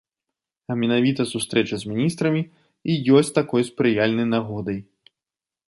А 0.69 0.77
менавіта 0.83 1.25
сустрэча 1.33 1.75
з 1.83 1.91
міністрамі 1.91 2.41
і 2.93 2.97
ёсць 3.19 3.31
такой 3.39 3.69
спрыяльнай 3.69 4.27
нагодай. 4.33 4.79